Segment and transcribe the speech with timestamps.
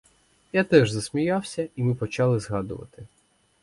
[0.53, 3.03] Я теж засміявся, і ми почали згадувати.